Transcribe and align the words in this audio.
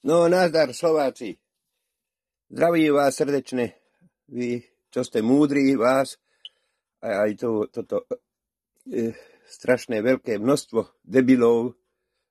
No, 0.00 0.32
nazdar, 0.32 0.72
Slováci. 0.72 1.36
Zdraví 2.48 2.88
vás 2.88 3.20
srdečne, 3.20 3.76
vy, 4.32 4.64
čo 4.88 5.04
ste 5.04 5.20
múdri, 5.20 5.76
vás, 5.76 6.16
a 7.04 7.28
aj 7.28 7.36
to, 7.36 7.68
toto 7.68 8.08
e, 8.88 9.12
strašné 9.44 10.00
veľké 10.00 10.40
množstvo 10.40 11.04
debilov, 11.04 11.76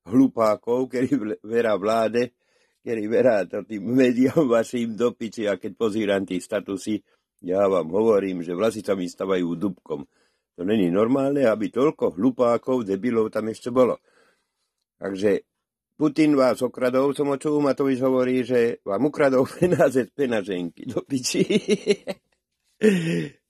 hlupákov, 0.09 0.89
ktorí 0.89 1.37
verá 1.45 1.77
vláde, 1.77 2.33
ktorí 2.81 3.05
verá 3.05 3.45
to 3.45 3.61
tým 3.61 3.85
médiám 3.85 4.49
vašim 4.49 4.97
do 4.97 5.13
a 5.13 5.53
keď 5.53 5.71
pozíram 5.77 6.25
tí 6.25 6.41
statusy, 6.41 7.05
ja 7.45 7.69
vám 7.69 7.93
hovorím, 7.93 8.41
že 8.41 8.57
vlasy 8.57 8.81
sa 8.81 8.97
mi 8.97 9.05
stavajú 9.05 9.45
dubkom. 9.53 10.09
To 10.57 10.61
není 10.65 10.89
normálne, 10.89 11.45
aby 11.45 11.69
toľko 11.69 12.17
hlupákov, 12.17 12.81
debilov 12.81 13.29
tam 13.29 13.53
ešte 13.53 13.69
bolo. 13.69 14.01
Takže 14.97 15.45
Putin 15.99 16.39
vás 16.39 16.63
okradol, 16.63 17.11
som 17.11 17.27
očul, 17.27 17.59
Matovič 17.59 17.99
hovorí, 17.99 18.47
že 18.47 18.79
vám 18.87 19.11
ukradol 19.11 19.43
penáze 19.59 20.07
z 20.07 20.11
penaženky 20.15 20.87
do 20.87 21.03
piči. 21.03 21.43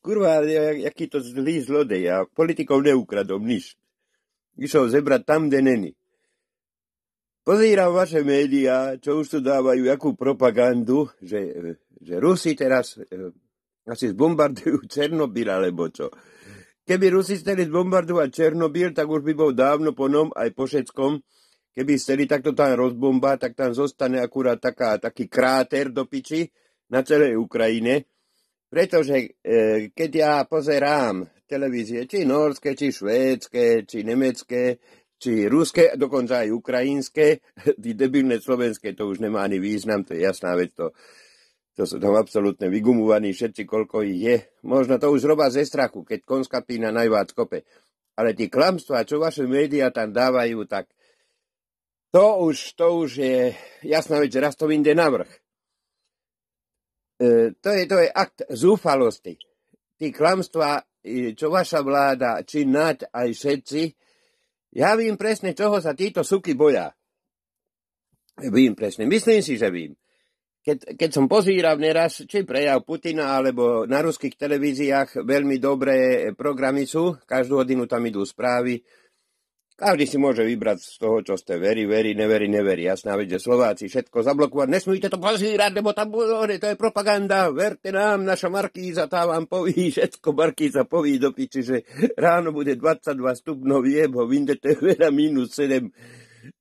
Kurva, 0.02 0.42
jaký 0.74 1.06
to 1.06 1.22
zlý 1.22 1.62
zlodej 1.62 2.10
a 2.10 2.26
politikov 2.26 2.82
neukradol 2.82 3.38
nič. 3.38 3.78
Išol 4.58 4.90
zebrať 4.90 5.30
tam, 5.30 5.46
kde 5.46 5.60
není. 5.62 5.92
Pozíram 7.46 7.94
vaše 7.94 8.26
médiá, 8.26 8.98
čo 8.98 9.22
už 9.22 9.30
tu 9.30 9.40
dávajú 9.46 9.86
jakú 9.86 10.18
propagandu, 10.18 11.06
že, 11.22 11.54
že 12.02 12.18
Rusi 12.18 12.58
teraz 12.58 12.98
e, 12.98 13.30
asi 13.86 14.10
zbombardujú 14.10 14.86
Černobyl, 14.94 15.54
alebo 15.54 15.94
čo. 15.94 16.10
Keby 16.82 17.14
Rusi 17.14 17.38
chceli 17.38 17.70
zbombardovať 17.70 18.30
Černobyl, 18.34 18.90
tak 18.98 19.06
už 19.06 19.22
by 19.22 19.34
bol 19.38 19.54
dávno 19.54 19.94
po 19.94 20.10
nom 20.10 20.34
aj 20.34 20.50
po 20.58 20.66
všetkom, 20.66 21.22
keby 21.80 21.96
chceli 21.96 22.28
takto 22.28 22.52
tam 22.52 22.76
rozbomba, 22.76 23.40
tak 23.40 23.56
tam 23.56 23.72
zostane 23.72 24.20
akurát 24.20 24.60
taká, 24.60 25.00
taký 25.00 25.32
kráter 25.32 25.96
do 25.96 26.04
piči 26.04 26.52
na 26.92 27.08
celej 27.08 27.40
Ukrajine. 27.40 28.04
Pretože 28.68 29.16
e, 29.16 29.28
keď 29.96 30.12
ja 30.12 30.34
pozerám 30.44 31.24
televízie, 31.48 32.04
či 32.04 32.28
norské, 32.28 32.76
či 32.76 32.92
švédske, 32.92 33.88
či 33.88 34.04
nemecké, 34.04 34.76
či 35.16 35.48
ruské, 35.48 35.96
dokonca 35.96 36.44
aj 36.44 36.52
ukrajinské, 36.52 37.40
tí 37.84 37.96
debilné 37.96 38.44
slovenské, 38.44 38.92
to 38.92 39.08
už 39.08 39.24
nemá 39.24 39.48
ani 39.48 39.64
význam, 39.64 40.04
to 40.04 40.20
je 40.20 40.28
jasná 40.28 40.60
vec, 40.60 40.76
to, 40.76 40.92
to 41.80 41.88
sú 41.88 41.96
tam 41.96 42.12
absolútne 42.20 42.68
vygumovaní 42.68 43.32
všetci, 43.32 43.64
koľko 43.64 44.04
ich 44.04 44.20
je. 44.20 44.38
Možno 44.68 45.00
to 45.00 45.16
už 45.16 45.24
robá 45.24 45.48
ze 45.48 45.64
strachu, 45.64 46.04
keď 46.04 46.28
konská 46.28 46.60
pína 46.60 46.92
najvác 46.92 47.32
kope. 47.32 47.64
Ale 48.20 48.36
tí 48.36 48.52
klamstvá, 48.52 49.08
čo 49.08 49.16
vaše 49.16 49.48
médiá 49.48 49.96
tam 49.96 50.12
dávajú, 50.12 50.68
tak 50.68 50.92
to 52.10 52.26
už, 52.50 52.74
to 52.74 53.06
už 53.06 53.12
je 53.22 53.54
jasná 53.86 54.20
vec, 54.20 54.34
že 54.34 54.42
raz 54.42 54.56
to 54.58 54.66
vyjde. 54.66 54.98
E, 54.98 55.06
to, 57.62 57.70
je, 57.70 57.84
to 57.86 57.98
je 58.02 58.10
akt 58.10 58.50
zúfalosti. 58.50 59.38
Tí 60.00 60.16
klamstvá, 60.16 60.82
čo 61.36 61.52
vaša 61.52 61.84
vláda, 61.84 62.42
či 62.48 62.66
nad 62.66 63.04
aj 63.12 63.30
všetci, 63.36 63.82
ja 64.80 64.94
vím 64.94 65.18
presne, 65.18 65.58
čoho 65.58 65.82
sa 65.82 65.98
títo 65.98 66.22
suky 66.22 66.54
boja. 66.54 66.94
Vím 68.40 68.78
presne. 68.78 69.10
Myslím 69.10 69.44
si, 69.44 69.60
že 69.60 69.68
vím. 69.68 69.98
Keď, 70.60 70.96
keď 70.96 71.10
som 71.12 71.26
pozíral 71.26 71.80
neraz, 71.80 72.24
či 72.24 72.44
prejav 72.44 72.84
Putina, 72.86 73.36
alebo 73.36 73.88
na 73.90 74.04
ruských 74.04 74.36
televíziách 74.36 75.24
veľmi 75.24 75.58
dobré 75.58 76.30
programy 76.36 76.86
sú, 76.86 77.16
každú 77.26 77.64
hodinu 77.64 77.88
tam 77.90 78.06
idú 78.06 78.24
správy, 78.24 78.80
každý 79.80 80.04
si 80.04 80.20
môže 80.20 80.44
vybrať 80.44 80.84
z 80.84 80.96
toho, 81.00 81.24
čo 81.24 81.40
ste 81.40 81.56
verí, 81.56 81.88
verí, 81.88 82.12
neverí, 82.12 82.52
neverí. 82.52 82.84
Jasná 82.84 83.16
vec, 83.16 83.32
že 83.32 83.40
Slováci 83.40 83.88
všetko 83.88 84.20
zablokovať, 84.28 84.68
nesmíte 84.68 85.08
to 85.08 85.16
pozírať, 85.16 85.72
lebo 85.72 85.96
tam 85.96 86.12
bude, 86.12 86.60
to 86.60 86.68
je 86.68 86.76
propaganda, 86.76 87.48
verte 87.48 87.96
nám, 87.96 88.28
naša 88.28 88.52
Markíza, 88.52 89.08
tá 89.08 89.24
vám 89.24 89.48
poví, 89.48 89.88
všetko 89.96 90.36
Markíza 90.36 90.84
poví 90.84 91.16
do 91.16 91.32
piči, 91.32 91.64
že 91.64 91.78
ráno 92.20 92.52
bude 92.52 92.76
22 92.76 93.16
stupňov 93.16 93.82
jebo, 93.88 94.28
vyndete 94.28 94.76
veľa 94.84 95.08
minus 95.16 95.56
7, 95.56 95.88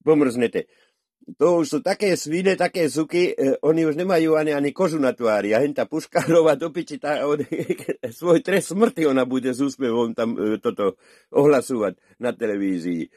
pomrznete 0.07 0.88
to 1.37 1.61
už 1.61 1.67
sú 1.69 1.79
také 1.85 2.17
svine, 2.17 2.57
také 2.57 2.89
suky, 2.89 3.37
e, 3.37 3.61
oni 3.61 3.85
už 3.85 4.01
nemajú 4.01 4.33
ani, 4.41 4.57
ani 4.57 4.73
kožu 4.73 4.97
na 4.97 5.13
tvári. 5.13 5.53
A 5.53 5.61
henta 5.61 5.85
Puškárova 5.85 6.57
do 6.57 6.73
piči, 6.73 6.97
tá, 6.97 7.29
on, 7.29 7.45
svoj 8.19 8.41
trest 8.41 8.73
smrti 8.73 9.05
ona 9.05 9.29
bude 9.29 9.53
s 9.53 9.61
úsmevom 9.61 10.17
tam 10.17 10.33
e, 10.41 10.57
toto 10.57 10.97
ohlasovať 11.29 12.01
na 12.17 12.33
televízii. 12.33 13.13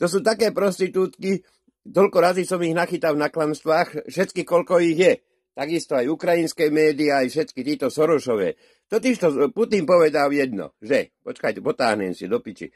To 0.00 0.08
sú 0.08 0.24
také 0.24 0.56
prostitútky, 0.56 1.44
toľko 1.84 2.18
razy 2.24 2.48
som 2.48 2.62
ich 2.64 2.72
nachytal 2.72 3.20
na 3.20 3.28
klamstvách, 3.28 4.08
všetky 4.08 4.48
koľko 4.48 4.80
ich 4.80 4.96
je. 4.96 5.14
Takisto 5.52 6.00
aj 6.00 6.08
ukrajinské 6.08 6.72
médiá, 6.72 7.20
aj 7.20 7.36
všetky 7.36 7.60
títo 7.60 7.92
Sorošové. 7.92 8.56
Totiž 8.88 9.16
to 9.20 9.28
Putin 9.52 9.84
povedal 9.84 10.32
jedno, 10.32 10.72
že, 10.80 11.12
počkajte, 11.20 11.60
potáhnem 11.60 12.16
si 12.16 12.24
do 12.24 12.40
piči. 12.40 12.72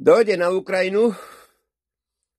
Dojde 0.00 0.40
na 0.40 0.48
Ukrajinu, 0.48 1.12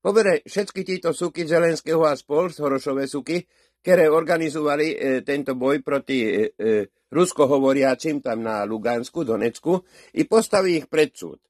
Pobere 0.06 0.46
všetky 0.46 0.86
títo 0.86 1.18
suky 1.18 1.50
Zelenského 1.50 2.06
a 2.06 2.14
spol, 2.14 2.54
Horošové 2.54 3.10
suky, 3.10 3.42
ktoré 3.82 4.06
organizovali 4.06 4.94
e, 4.94 4.98
tento 5.26 5.58
boj 5.58 5.82
proti 5.82 6.22
e, 6.22 6.54
e, 6.54 6.86
ruskohovoriacim 7.10 8.22
tam 8.22 8.46
na 8.46 8.70
Lugansku, 8.70 9.26
Donecku 9.26 9.82
i 10.14 10.30
postaví 10.30 10.78
ich 10.78 10.86
pred 10.94 11.10
súd. 11.10 11.42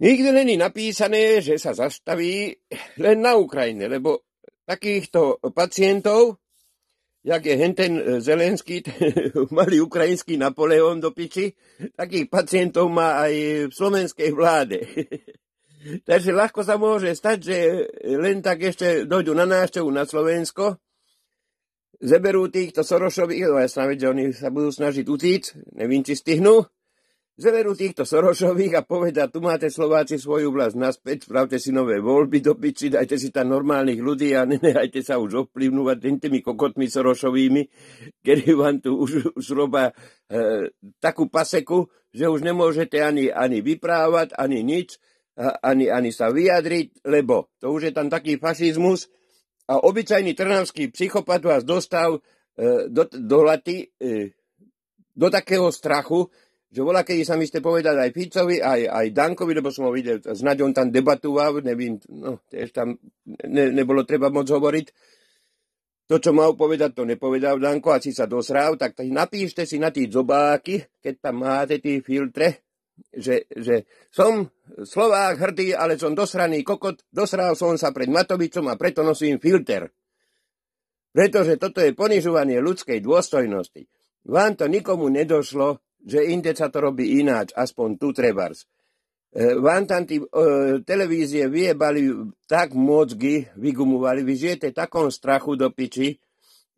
Nikde 0.00 0.32
není 0.32 0.56
napísané, 0.56 1.44
že 1.44 1.60
sa 1.60 1.76
zastaví 1.76 2.56
len 2.96 3.20
na 3.20 3.36
Ukrajine, 3.36 3.92
lebo 3.92 4.24
takýchto 4.64 5.44
pacientov, 5.52 6.40
jak 7.28 7.44
je 7.44 7.54
henten 7.60 7.92
e, 8.00 8.24
Zelenský, 8.24 8.80
malý 9.52 9.84
ukrajinský 9.84 10.40
Napoleon 10.40 10.96
do 10.96 11.12
piči, 11.12 11.52
takých 11.92 12.32
pacientov 12.32 12.88
má 12.88 13.20
aj 13.20 13.68
v 13.68 13.72
slovenskej 13.76 14.32
vláde. 14.32 14.80
Takže 15.78 16.34
ľahko 16.34 16.66
sa 16.66 16.74
môže 16.74 17.14
stať, 17.14 17.38
že 17.38 17.56
len 18.18 18.42
tak 18.42 18.66
ešte 18.66 19.06
dojdú 19.06 19.30
na 19.34 19.46
návštevu 19.46 19.86
na 19.94 20.02
Slovensko, 20.02 20.74
zeberú 22.02 22.50
týchto 22.50 22.82
Sorošových, 22.82 23.46
no 23.50 23.58
ja 23.58 23.70
snaviť, 23.70 23.98
že 23.98 24.06
oni 24.10 24.24
sa 24.34 24.50
budú 24.50 24.70
snažiť 24.70 25.06
utíť, 25.06 25.42
nevím, 25.78 26.02
či 26.06 26.14
stihnú, 26.18 26.66
zeberú 27.38 27.74
týchto 27.78 28.02
Sorošových 28.02 28.74
a 28.78 28.86
povedia, 28.86 29.30
tu 29.30 29.38
máte 29.38 29.70
Slováci 29.70 30.18
svoju 30.18 30.50
vlast 30.50 30.74
naspäť, 30.74 31.30
spravte 31.30 31.58
si 31.62 31.70
nové 31.70 32.02
voľby 32.02 32.42
do 32.42 32.58
piči, 32.58 32.90
dajte 32.90 33.14
si 33.18 33.30
tam 33.30 33.54
normálnych 33.54 34.02
ľudí 34.02 34.34
a 34.34 34.46
nenehajte 34.46 35.02
sa 35.02 35.22
už 35.22 35.46
ovplyvnúvať 35.46 36.18
tými 36.18 36.42
kokotmi 36.42 36.90
Sorošovými, 36.90 37.62
kedy 38.26 38.46
vám 38.54 38.82
tu 38.82 38.98
už, 38.98 39.34
už 39.38 39.46
robia 39.54 39.94
e, 40.30 40.70
takú 40.98 41.30
paseku, 41.30 41.86
že 42.10 42.26
už 42.26 42.42
nemôžete 42.42 42.98
ani, 42.98 43.30
ani 43.30 43.62
vyprávať, 43.62 44.34
ani 44.34 44.66
nič, 44.66 44.98
ani, 45.38 45.86
ani 45.86 46.10
sa 46.10 46.34
vyjadriť, 46.34 47.06
lebo 47.06 47.54
to 47.62 47.70
už 47.70 47.90
je 47.90 47.92
tam 47.94 48.10
taký 48.10 48.42
fašizmus 48.42 49.06
a 49.70 49.78
obyčajný 49.78 50.34
trnavský 50.34 50.90
psychopat 50.90 51.44
vás 51.44 51.62
dostal 51.62 52.18
e, 52.58 52.90
do, 52.90 53.06
do 53.06 53.38
laty, 53.46 53.86
e, 54.02 54.34
do 55.14 55.28
takého 55.30 55.70
strachu, 55.70 56.26
že 56.68 56.84
volá, 56.84 57.06
keď 57.06 57.24
sa 57.24 57.38
mi 57.38 57.48
ste 57.48 57.64
povedať 57.64 57.96
aj 57.96 58.10
Ficovi, 58.12 58.60
aj, 58.60 58.80
aj 58.92 59.06
Dankovi, 59.14 59.52
lebo 59.56 59.72
som 59.72 59.88
ho 59.88 59.92
videl, 59.94 60.20
snáď 60.20 60.68
on 60.68 60.74
tam 60.74 60.92
debatoval, 60.92 61.64
nevím, 61.64 61.96
no, 62.12 62.44
tiež 62.50 62.74
tam 62.76 62.98
ne, 63.24 63.64
nebolo 63.72 64.04
treba 64.04 64.28
moc 64.28 64.44
hovoriť. 64.44 65.16
To, 66.08 66.16
čo 66.16 66.32
mal 66.32 66.56
povedať, 66.56 66.96
to 66.96 67.04
nepovedal 67.04 67.60
Danko, 67.60 67.92
a 67.92 68.00
si 68.00 68.16
sa 68.16 68.24
dosrál, 68.24 68.80
tak 68.80 68.96
napíšte 69.04 69.68
si 69.68 69.76
na 69.76 69.92
tí 69.92 70.08
zobáky, 70.08 70.80
keď 71.04 71.14
tam 71.20 71.44
máte 71.44 71.80
tí 71.84 72.00
filtre, 72.00 72.67
že, 73.14 73.48
že 73.50 73.88
som 74.12 74.46
Slovák 74.78 75.38
hrdý, 75.38 75.74
ale 75.74 75.98
som 75.98 76.14
dosraný 76.14 76.62
kokot, 76.62 77.02
dosral 77.10 77.56
som 77.58 77.74
sa 77.74 77.90
pred 77.90 78.10
Matovičom 78.10 78.68
a 78.68 78.78
preto 78.78 79.02
nosím 79.02 79.40
filter. 79.40 79.90
Pretože 81.10 81.56
toto 81.56 81.80
je 81.80 81.96
ponižovanie 81.96 82.60
ľudskej 82.60 83.00
dôstojnosti. 83.00 83.88
Vám 84.28 84.60
to 84.60 84.68
nikomu 84.68 85.08
nedošlo, 85.08 85.80
že 86.04 86.30
inde 86.30 86.52
sa 86.52 86.68
to 86.68 86.84
robí 86.84 87.18
ináč, 87.18 87.50
aspoň 87.56 87.88
tu 87.96 88.12
trebars. 88.12 88.68
E, 89.32 89.56
vám 89.56 89.88
tam 89.88 90.04
tí 90.04 90.20
e, 90.20 90.26
televízie 90.84 91.48
vyjebali 91.48 92.12
tak 92.46 92.76
mozgy, 92.76 93.48
vygumovali, 93.56 94.22
vy 94.22 94.34
žijete 94.36 94.68
takom 94.76 95.08
strachu 95.08 95.56
do 95.56 95.72
piči, 95.72 96.20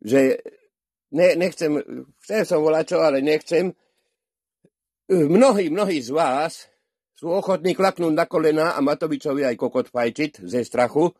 že 0.01 0.39
ne, 1.11 1.35
nechcem, 1.35 1.77
chcem 2.23 2.41
som 2.47 2.63
volať 2.63 2.85
čo, 2.95 2.97
ale 3.03 3.19
nechcem, 3.21 3.75
Mnohí, 5.09 5.73
mnohí 5.73 5.97
z 6.03 6.11
vás 6.13 6.69
sú 7.17 7.29
ochotní 7.33 7.77
klaknúť 7.77 8.13
na 8.13 8.25
kolena 8.25 8.73
a 8.73 8.79
Matovičovi 8.81 9.45
aj 9.45 9.55
kokot 9.57 9.87
fajčiť 9.93 10.45
ze 10.45 10.65
strachu, 10.65 11.13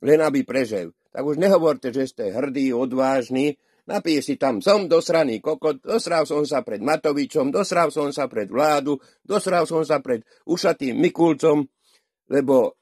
len 0.00 0.20
aby 0.24 0.44
prežil. 0.48 0.96
Tak 1.12 1.22
už 1.24 1.36
nehovorte, 1.36 1.92
že 1.92 2.08
ste 2.08 2.32
hrdí, 2.32 2.72
odvážni, 2.72 3.60
napíš 3.84 4.32
si 4.32 4.34
tam, 4.40 4.64
som 4.64 4.88
dosraný 4.88 5.44
kokot, 5.44 5.84
dosral 5.84 6.24
som 6.24 6.44
sa 6.48 6.64
pred 6.64 6.80
Matovičom, 6.80 7.52
dosral 7.52 7.92
som 7.92 8.08
sa 8.12 8.32
pred 8.32 8.48
vládu, 8.48 8.96
dosral 9.20 9.68
som 9.68 9.84
sa 9.84 10.00
pred 10.00 10.24
ušatým 10.48 10.96
Mikulcom, 10.96 11.68
lebo 12.32 12.80